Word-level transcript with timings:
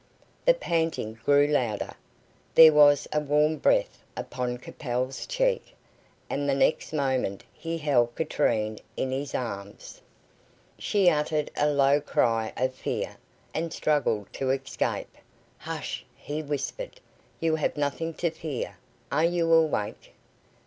The 0.45 0.55
panting 0.55 1.13
grew 1.23 1.45
louder, 1.45 1.93
there 2.55 2.73
was 2.73 3.07
a 3.13 3.19
warm 3.19 3.57
breath 3.57 4.01
upon 4.17 4.57
Capel's 4.57 5.27
cheek, 5.27 5.75
and 6.27 6.49
the 6.49 6.55
next 6.55 6.91
moment 6.91 7.43
he 7.53 7.77
held 7.77 8.15
Katrine 8.15 8.79
in 8.97 9.11
his 9.11 9.35
arms. 9.35 10.01
She 10.79 11.07
uttered 11.07 11.51
a 11.55 11.69
low 11.71 12.01
cry 12.01 12.51
of 12.57 12.73
fear, 12.73 13.17
and 13.53 13.71
struggled 13.71 14.33
to 14.33 14.49
escape. 14.49 15.17
"Hush!" 15.59 16.03
he 16.15 16.41
whispered. 16.41 16.99
"You 17.39 17.57
have 17.57 17.77
nothing 17.77 18.15
to 18.15 18.31
fear. 18.31 18.77
Are 19.11 19.25
you 19.25 19.53
awake?" 19.53 20.15